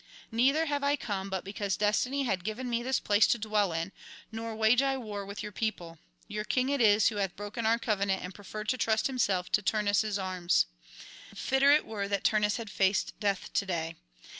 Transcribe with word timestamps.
Neither 0.31 0.65
have 0.65 0.83
I 0.83 0.95
come 0.95 1.29
but 1.29 1.43
because 1.43 1.77
destiny 1.77 2.23
had 2.23 2.43
given 2.43 2.67
me 2.67 2.81
this 2.81 2.99
place 2.99 3.27
to 3.27 3.37
dwell 3.37 3.71
in; 3.71 3.91
nor 4.31 4.55
wage 4.55 4.81
I 4.81 4.97
war 4.97 5.23
with 5.27 5.43
your 5.43 5.51
people; 5.51 5.99
your 6.27 6.43
king 6.43 6.69
it 6.69 6.81
is 6.81 7.09
who 7.09 7.17
hath 7.17 7.35
broken 7.35 7.67
our 7.67 7.77
covenant 7.77 8.23
and 8.23 8.33
preferred 8.33 8.67
to 8.69 8.79
trust 8.79 9.05
himself 9.05 9.51
to 9.51 9.61
Turnus' 9.61 10.17
arms. 10.17 10.65
Fitter 11.35 11.71
it 11.71 11.85
were 11.85 12.07
Turnus 12.17 12.57
had 12.57 12.71
faced 12.71 13.13
death 13.19 13.53
to 13.53 13.63
day. 13.67 13.95